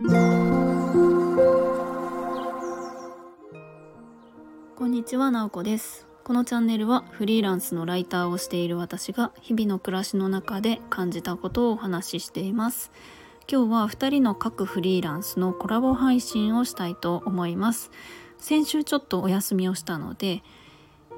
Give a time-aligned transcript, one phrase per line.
[0.00, 0.04] こ
[4.86, 6.06] んにちは、なおこです。
[6.22, 12.92] このチャンネルはフリーランスのライターをしている私が日々の暮らしの中で感じたことをお話ししています。
[13.50, 17.90] 今日は2人の各フリーランスのコラボ配信をしたいと思います。
[18.38, 20.44] 先週ちょっとお休みをしたので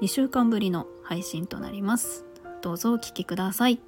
[0.01, 2.25] 2週間ぶりの配信となります。
[2.63, 3.79] どうぞお聞きください。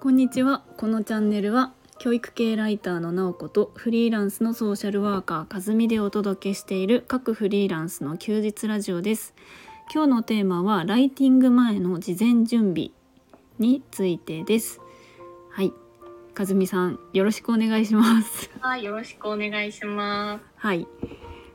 [0.00, 0.64] こんにちは。
[0.76, 9.34] このチャンネルは教育系ライターのなおことフリーランスのソーシャルワーカーかずみでお届けしている各フリーランスの休日ラジオです。
[9.92, 12.90] 今日のテーマはライティング前の事前準備
[13.58, 14.82] についてです。
[15.50, 15.72] はい。
[16.34, 18.50] かずみさんよろしくお願いします。
[18.60, 20.44] はい、よろしくお願いします。
[20.56, 20.86] はい。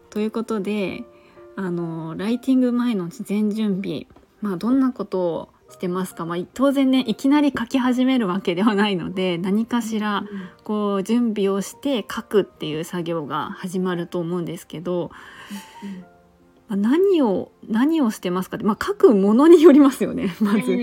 [0.10, 1.04] ということで、
[1.56, 4.08] あのライティング前の事前準備、
[4.42, 6.26] まあどんなことをしてますか？
[6.26, 10.24] まあ当然ねいきなり書き始めるわけではないので、何かしら
[10.64, 15.12] こう準備をして書くっていう作業が始まると思うんですけど、
[16.68, 20.34] まあ何を何をしてますかって、まあ書くものによりますよね。
[20.40, 20.78] まず。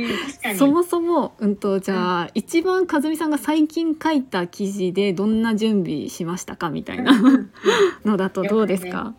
[0.59, 7.13] そもそも、うんと、じゃあ、一番和美さんが最近書いた記事でどんな準備しましたかみたいな
[8.05, 9.15] のだとどうですか？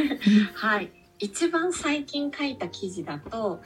[0.54, 3.60] はい、一番最近書いた記事だと、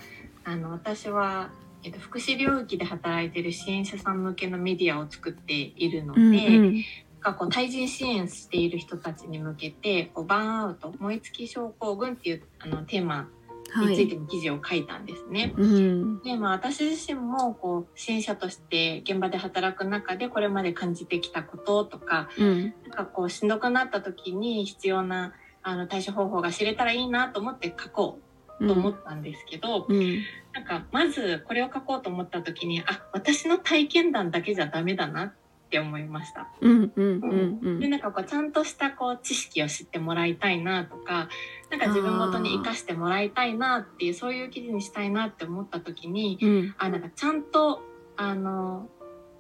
[0.45, 1.51] あの私は。
[1.83, 6.85] えっと、福祉領域で働いている支援者さん向けのメディアを作っているので、うんうん
[7.23, 13.29] なんかこう対人支援している人たちに向けてこうバーンアウト燃え尽き症候群っていうあのテーマ
[13.73, 13.89] はい。
[13.89, 15.55] についての記事を書いたんですね。
[15.57, 16.23] うん。
[16.23, 22.75] でまあ、私自身もこう支援者として現場で働く中でこれまで感じてきたこととかうん。
[22.83, 28.30] なんかこうしんどくなった時に必要なあの対処方法が知れたらいいなと思って書こう
[28.67, 30.23] と思ったんですけど、うん。
[30.53, 35.33] なんかまずこれを書こうと思った時にあ私の体験談だけじゃダメだなっ
[35.71, 36.49] て思いました。
[36.61, 36.93] うん。
[36.95, 37.61] うん。
[37.63, 37.81] うん。
[37.81, 41.29] でなんかこうちゃんとしたこう知識を知ってもらいたいなとか
[41.71, 46.75] なんか自分ごとに生かしてもらいたいなっていうそういう記事にしたいなって思った時にうん。
[46.79, 47.83] あなんかちゃんと
[48.17, 48.89] あの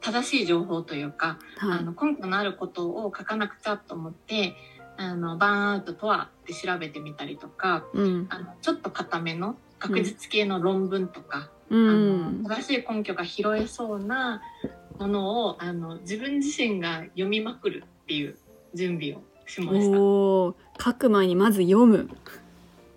[0.00, 1.78] 正しい情報というかはい。
[1.80, 4.54] あの根拠のあることを書かなくちゃと思って
[5.02, 8.26] あのバーンアウトとはって調べてみたりとかうん。
[8.28, 12.48] あのちょっと固めの学術系の論文とか、うあんの。
[12.50, 14.42] 正しい根拠が拾えそうな
[14.98, 18.36] ものをあの自分自身が読みまくるっていう
[18.74, 20.84] 準備をしました。
[20.84, 22.10] 書く前にまず読む。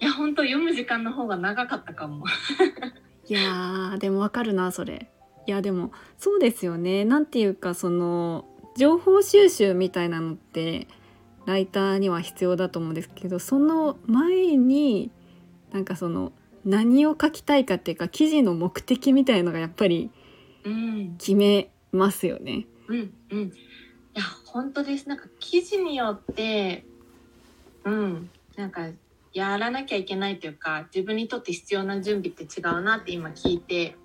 [0.04, 2.26] や本当読む時間の方が長かったかも。
[3.28, 5.10] いやーでもわかるなそれ。
[5.48, 7.06] いやでもそうですよね。
[7.06, 10.88] なんていうかその情報収集みたいなのって
[11.46, 15.12] ライターには必要だと思うんですけど、その前に
[15.72, 16.32] なんかその
[16.66, 20.12] 何を書きたいかっていうか記事の目的みたいのがやっぱり
[20.64, 22.66] うん決めますよね。
[22.88, 23.40] うんうん。
[23.40, 23.52] い
[24.14, 25.10] や本当です。
[25.10, 26.86] なんか記事によって、
[27.84, 28.90] うん、なんか
[29.34, 33.96] やらなきゃいけないというか、自分にとって必要な準備って違うなって今聞いて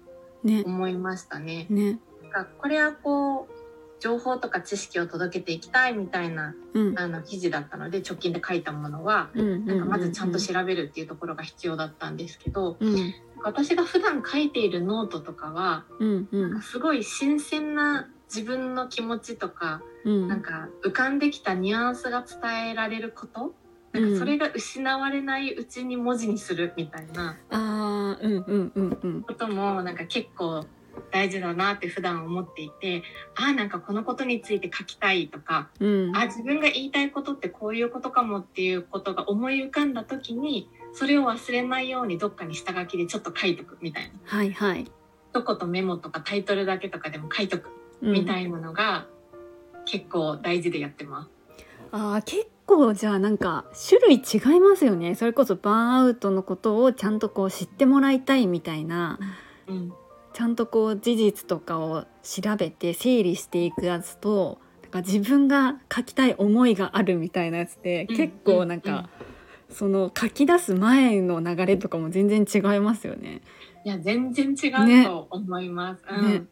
[0.42, 0.62] ね。
[0.64, 1.66] 思いましたね。
[1.68, 1.98] ね。
[2.22, 3.57] なんかこれはこう
[4.00, 6.98] 情報とか知識を届けていきたいみたいなうん。
[6.98, 9.30] あの記事だったので直近で書いたものは。
[9.34, 9.64] うん。
[9.64, 13.14] なんかまずちゃんと調べるっていうところが必要だったんですけど、うん。
[13.42, 16.28] 私が普段書いているノートとかは、うん。
[16.30, 16.62] うん。
[16.62, 20.28] すごい新鮮な自分の気持ちとか、うん。
[20.28, 23.54] なんか浮かんできたニュアンスが伝えられること
[23.92, 29.22] なんかそれが失われないうちに文字にするみたいなああ、うんうんうんうん。
[29.22, 30.66] こともなんか結構
[31.10, 33.02] 大事だなって普段思っていて
[33.34, 36.16] あーなんかこのことについて書きたいとかうん。
[36.16, 44.90] あ自分が言いたいことってこういうことかもっていうことが思い浮かんだ時にそれを忘れないようにどっかに下書きでちょっと書いとくみたいなはいはい。
[45.34, 47.70] 一言メモとかタイトルだけとかでも書いとく
[48.02, 49.06] うんみたいなのが
[49.84, 51.30] 結構大事でやってます。
[51.90, 59.18] ああ結構じゃあなんか種類違いますよねそれこそバーンアウトのことをちゃんとこう知ってもらいたいみたいな
[59.66, 59.92] うん
[60.38, 68.16] ちゃんとこう事実とかを調べて整理していくやつとなんか自分が書きたい思いがあるみたいなやつってうん。
[68.16, 69.10] 結構なんか
[69.68, 73.40] その書き出す前の流れとかも全然違いますよね。
[73.84, 76.04] いや全然違ねうと思います。
[76.08, 76.32] うん。
[76.32, 76.44] ね。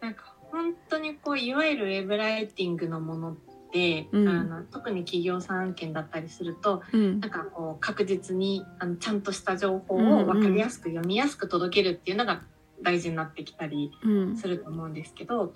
[0.00, 3.36] なんか本当にこういわゆるウェブライティングのものっ
[3.72, 4.28] て、うん。
[4.28, 7.18] あの特に企業さん案件だったりするとうん。
[7.18, 12.42] なんかこう確実にあのちゃんとした情報うんうんを分かりやすく読みやすく届けるっていうのが
[12.82, 14.36] 大事になってきたりうん。
[14.36, 15.52] すると思うんですけど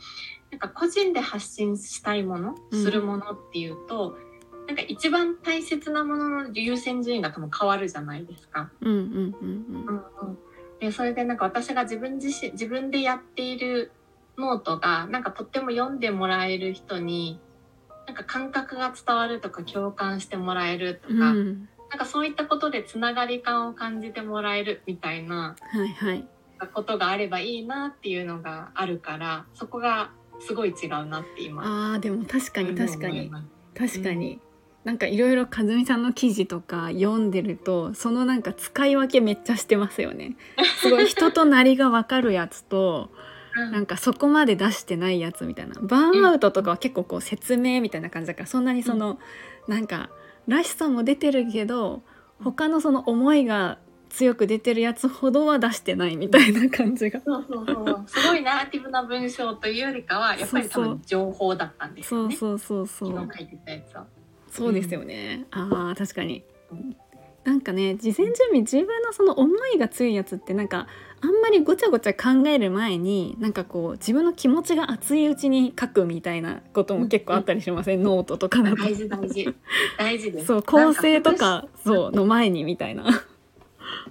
[0.50, 2.82] なんか個人で発信したいものうん。
[2.82, 4.16] するものっていうと、
[4.66, 8.70] なんか一番大切なものの優先順位が多分変わるじゃないですか。
[8.80, 9.96] うんうんうんうん。
[10.28, 10.38] うん
[10.80, 13.92] でそれでなんか私が自分自身自分でやっている
[14.36, 17.38] ノートがなんかとっても読んでもらえる人に
[18.08, 21.68] なんか感覚が伝わるとか共感してもらえるとか、うん。
[21.90, 26.26] なんかそういったことでつながり感を感じてもらえるみたいなはいはい
[26.66, 30.10] ことがあればいいなっていうのがあるからそこが
[30.40, 33.30] すごい違うなって今あーでも確かに確かに。
[33.74, 34.38] 確かに、
[34.84, 40.36] なんかいろいろ和美さんの記事とか読んでるとそのなんか使い分けめっちゃしてますよね。
[40.80, 43.10] すごい人となりが分かるやつと
[43.56, 43.72] うん。
[43.72, 45.74] なんかそこまで出してないやつみたいな。
[45.80, 49.18] バーンアウトとかは結構こう説明みたいな感じだからそんなにその、
[49.68, 50.10] なんか
[50.48, 52.02] らしさも出てるけど
[52.42, 53.78] 他のその思いが
[54.12, 57.20] 強く出てるやつほどは出してないみたいな感じが。
[57.24, 58.04] そうそうそう。
[58.06, 62.36] すごいナラティブな文章というよりかはやっぱり多分情報だったんですよね。
[62.36, 63.16] そうそうそうそう。
[63.16, 64.06] 昨日書いてたやつは。
[64.50, 66.44] そうですよね、あー確かに。
[67.44, 70.86] なんかね事前準備自分のその思いが強いやつってなんか
[71.22, 78.76] あんまりごちゃごちゃ考える前になんかこう自分の気持ちが熱いうちに書くみたいなことも結構あったりしません、ノートとかだと。
[78.76, 79.54] 大事大事。
[79.98, 80.46] 大事です。
[80.46, 83.06] そう構成とかそうの前にみたいな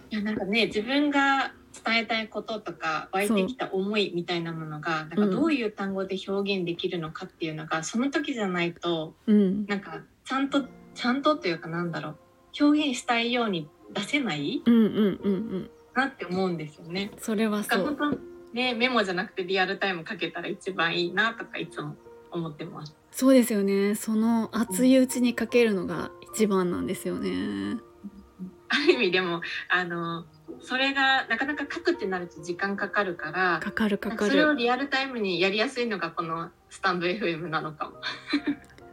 [0.09, 1.53] いやなんかね自分が
[1.85, 9.65] 伝えたいこととか湧いてきた思いみたいなものがなんかどういう単語で表現できるのかっていうのが、その時じゃないとうん。
[9.65, 15.69] なんかちゃんとちゃんとというかなんだろう表現したいように出せないうんうんうんうん。
[15.95, 17.11] なって思うんですよね。
[17.17, 17.97] それはそう。
[18.53, 21.95] ねメモじゃなくてリアルタイムかけたら一番いいなとかいつも
[22.31, 22.95] 思ってます。
[23.11, 23.95] そうですよね。
[23.95, 27.77] その熱いうちに書けるのが一番なんですよね
[28.71, 30.25] ある意味でもあの
[30.61, 37.95] それがなかなか書くってなると時間かかるからかかるかかそれをるリアルタイムにやりやすいのがこのスタンド FM なのかも。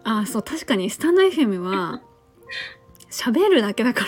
[0.05, 2.01] あそう確かにスタンド FM は
[3.11, 4.05] 喋るだけだか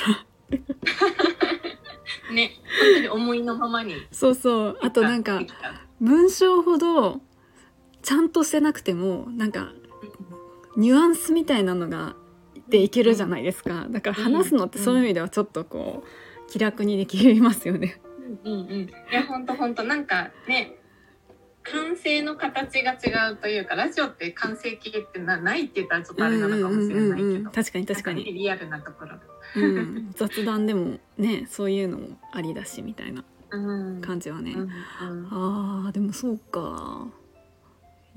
[0.50, 0.58] ら
[2.32, 2.52] ね
[2.82, 3.94] 本当に思いのままに。
[4.10, 5.40] そうそうあとなんか
[6.00, 7.20] 文章ほど
[8.02, 9.72] ちゃんとしてなくてもなんか
[10.76, 12.16] ニュアンスみたいなのが
[12.70, 13.86] でいけるじゃないですか。
[13.90, 18.00] だから話すのってそういう意味ではちょっとこう気楽にできますよね。
[18.44, 18.60] うんうん。
[18.60, 20.76] うん、いや本当本当なんかね
[21.62, 29.16] 完成の形が違うというかラジオって完成形ってなないって言ったらちょっとあれなのかもしれないけど確かに確かなんねに、リアルなところ
[29.56, 34.00] うん、雑談でもねそういうのもありだしみたいなうん。
[34.00, 34.70] 感じはね、うんうん。
[35.30, 37.08] あーでもそうか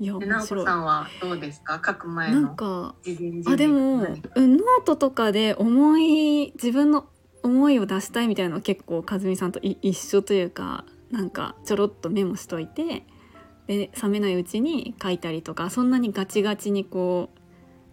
[0.00, 0.64] いや面白い。
[0.64, 1.80] 子さんはどうですか？
[1.84, 2.94] 書く前なんのか
[3.46, 7.06] あでも、うん、ノートとかで思い自分の
[7.42, 13.06] 思いを出したいみたいなのは結構和美さんとい一緒というかなんかちょろっとメモしといて
[13.66, 17.38] で冷めないうちに書いたりとかそんなにガチガチにこう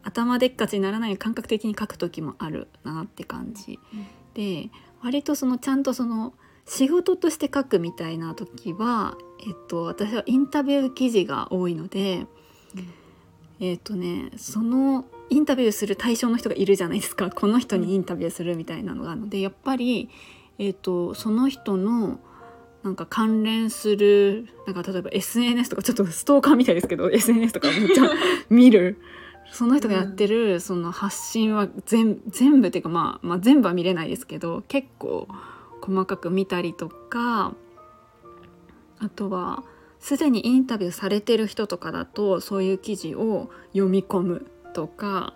[0.03, 3.77] 頭でっかちにならない感覚的に書く時もあるなって感じ、
[4.33, 4.71] で
[5.03, 6.33] 割とそのちゃんとその
[6.65, 12.25] 仕事として書くみたいな時は、えっと、私はインタビュー記事が多いので、
[13.59, 17.29] えっとねそのインタビューする対象の人がいるじゃないですか。
[17.29, 20.09] この人にインタビューするみたいなのがあるのでやっぱり、
[20.59, 22.19] えっと、その人の
[22.83, 28.09] なんか関連するなんか例えば SNS とかちょっとストーカーみたいですけど SNS とかめっちゃ
[28.49, 28.97] 見る。
[29.51, 35.27] その人がやってるその発信は全全部っていうか、まあ、まあ全部は見れないですけど結構
[35.81, 37.53] 細かく見たりとか
[38.99, 39.63] あとは
[39.99, 45.33] すでにインタビューされてる人とかだとそういう記事を読み込むとか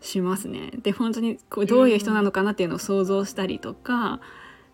[0.00, 0.70] しますね。
[0.82, 4.20] で本当にこうどういう人なのかなっていうのを想像したりとか、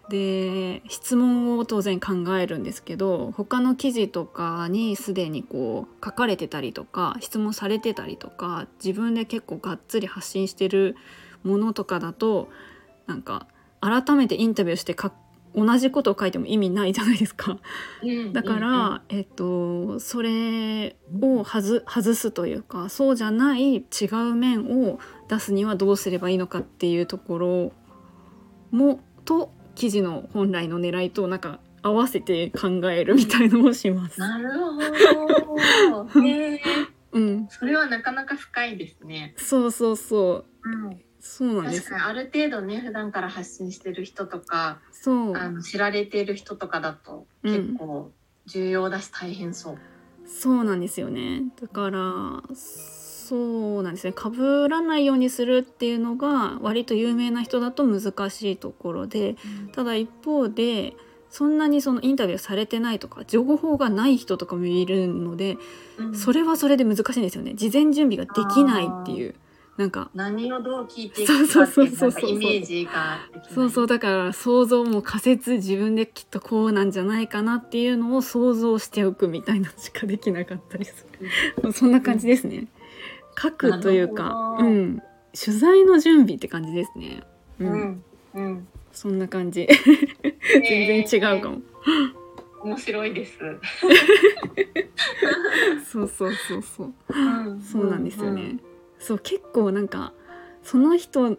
[0.08, 10.94] で質問を当然考えるんですけど他の記事とかにすでにこう書かれてたりとか質問されてたりとか自分で結構がっつり発信してる
[11.42, 12.50] ものとかだと
[13.06, 13.46] なんか
[13.84, 15.12] 改めてインタビューしてか
[15.54, 17.58] 同じことを書いても意味ないじゃないですか。
[18.32, 24.98] だから、えっと、それを外外すというかそうじゃない違う面を
[25.28, 27.72] 出すにはどうすればいいのかっていうところ
[28.72, 34.18] もと記事の本来の狙いとなんか合わせて考えるみたいのをします。
[34.18, 36.20] なるほど。
[36.22, 36.60] へえ。
[37.12, 39.34] うん、それはなかなか深いですね。
[39.36, 41.88] そうそうそううん、そうなんです。
[41.88, 45.36] 確かにある程度ね普段から発信してる人とかそう。
[45.36, 47.56] あの知られている人とかだとうん。
[47.56, 48.12] 結構
[48.46, 49.78] 重要だし大変そう。
[50.26, 51.44] そうなんですよね。
[51.60, 54.12] だからそうなんですね。
[54.12, 59.36] 被らないようにするっていうのが割と有名な人だと難しいところで
[59.72, 60.92] ただ一方で
[61.30, 65.56] そんなにそのインタビューされてないとか情報がない人とかもいるので
[65.96, 66.14] うん。
[66.14, 67.54] それはそれで難しいんですよね。
[67.54, 69.34] 事前準備ができないっていう
[69.76, 71.88] なんか何をどう聞いていくかっていう
[72.30, 73.18] イメージが
[73.52, 73.86] そうそう。
[73.86, 81.06] だから想像も仮説自分できっとこうなんじゃないかなっていうのを想像しておくみたいなのしかできなかったりす
[81.62, 81.72] る。
[81.72, 82.68] そんな感じですね。
[83.36, 85.02] 書くというかうん。
[85.34, 87.24] 取材の準備って感じですね。
[87.58, 88.04] う、うんん
[88.34, 88.68] うん。
[88.92, 89.68] そんな感じ。
[90.52, 91.60] 全然違うかも、
[92.62, 93.38] 面白いです、
[95.90, 96.92] そうそうそうそう。
[97.08, 97.60] うん。
[97.60, 98.56] そうなんですよね、
[99.04, 100.14] そう結構なんか
[100.62, 101.36] その人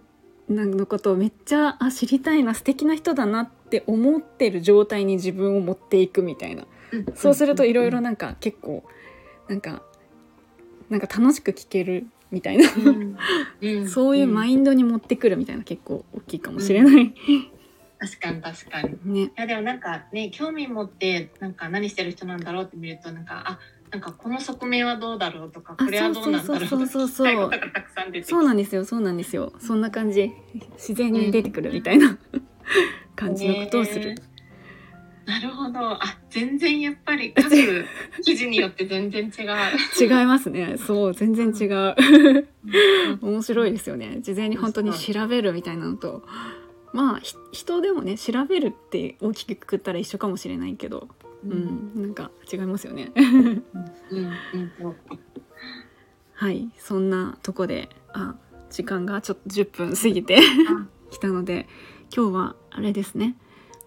[0.47, 6.63] のことをめっちゃあ知りたいな素敵な人だなって思ってる状態に自分を持っていくみたいな。
[6.63, 8.83] うんそうするといろいろなんか結構
[9.49, 9.81] なんか
[10.89, 12.69] なんか楽しく聞けるみたいな、
[13.89, 17.13] そういうマイインドに持ってくるみたいな結構大きいかもしれない、
[17.97, 19.13] 確かに確かに。
[19.13, 19.21] ね。
[19.23, 23.59] いやでもなんかね興味持ってなんか何してる人なんだろうって見るとなんかあ
[23.95, 27.27] なんかこの側面はどうだろうとかあこれはどうなんだろうとかそうそうそうそう。
[27.27, 28.29] 聞いことがたくさん出てきて。
[28.29, 28.83] そうなんですよ。
[28.83, 29.53] そうなんですよ。
[29.59, 30.33] そんな感じ。
[30.73, 32.17] 自然に出てくるみたいな。
[33.15, 34.21] 感じのことをする、ね
[35.25, 35.79] なるほど。
[35.79, 37.85] あ全然やっぱり書く
[38.21, 40.19] 記事によって全然違う。
[40.19, 40.75] 違いますね。
[40.77, 41.95] そう全然違う。
[43.21, 43.29] うん。
[43.31, 44.19] 面白いですよね。
[44.19, 46.23] 事前に本当に調べるみたいなのと。
[46.93, 51.07] まあひ人でもね調べるって大きくくくったら一緒かもしれないけど、
[51.43, 51.91] ううん。
[51.95, 53.11] ん、なんか違いますよね。
[53.15, 53.63] うん。
[54.11, 54.71] うん。
[54.79, 54.95] そう
[56.33, 56.69] はい。
[56.77, 58.35] そんなとこであ
[58.69, 60.39] 時間がちょっと10分過ぎて
[61.11, 61.67] きたので
[62.15, 63.35] 今日はあれですね。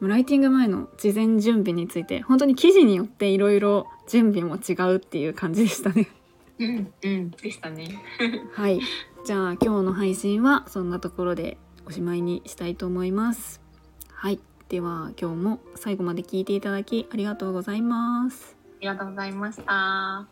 [0.00, 6.08] ライティング前の事前準備について本当に記事によっていろいろ準備も違うっていう感じでしたね。
[6.58, 6.92] うん。
[7.02, 7.30] うん。
[7.32, 8.02] でしたね。
[8.54, 8.80] はい。
[9.24, 13.60] じゃあ今日の配信はそんなところでおしまいにしたいと思います。
[14.12, 18.54] はいでは今日も最後まで聞いていただきありがとうございます。
[18.78, 20.28] ありがとうございました